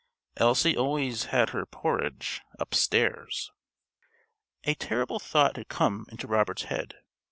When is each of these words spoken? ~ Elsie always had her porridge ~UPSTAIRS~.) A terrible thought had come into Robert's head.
~ 0.23 0.37
Elsie 0.37 0.75
always 0.75 1.25
had 1.25 1.51
her 1.51 1.63
porridge 1.63 2.41
~UPSTAIRS~.) 2.59 3.51
A 4.63 4.73
terrible 4.73 5.19
thought 5.19 5.57
had 5.57 5.67
come 5.67 6.07
into 6.09 6.25
Robert's 6.25 6.63
head. 6.63 6.95